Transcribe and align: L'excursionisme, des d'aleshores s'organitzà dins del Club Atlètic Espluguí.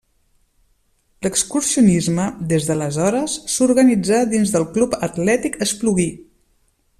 L'excursionisme, 1.25 2.25
des 2.53 2.65
d'aleshores 2.69 3.35
s'organitzà 3.57 4.23
dins 4.33 4.55
del 4.57 4.67
Club 4.79 4.97
Atlètic 5.11 5.61
Espluguí. 5.67 6.09